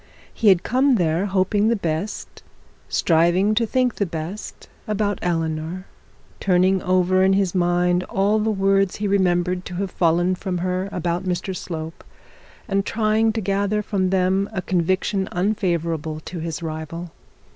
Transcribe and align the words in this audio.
He 0.33 0.47
had 0.47 0.63
come 0.63 0.95
there 0.95 1.27
hoping 1.27 1.67
the 1.67 1.75
best, 1.75 2.41
striving 2.89 3.53
to 3.53 3.67
think 3.67 3.93
the 3.97 4.05
best 4.07 4.67
about 4.87 5.19
Eleanor; 5.21 5.85
turning 6.39 6.81
over 6.81 7.21
in 7.21 7.33
his 7.33 7.53
mind 7.53 8.03
all 8.05 8.39
the 8.39 8.49
words 8.49 8.95
he 8.95 9.07
remembered 9.07 9.63
to 9.65 9.75
have 9.75 9.91
fallen 9.91 10.33
from 10.33 10.57
her 10.57 10.89
about 10.91 11.25
Mr 11.25 11.55
Slope, 11.55 12.03
and 12.67 12.83
trying 12.83 13.31
to 13.33 13.41
gather 13.41 13.83
from 13.83 14.09
them 14.09 14.49
a 14.51 14.63
conviction 14.63 15.29
unfavourable 15.33 16.19
to 16.21 16.39
his 16.39 16.63
rival. 16.63 17.11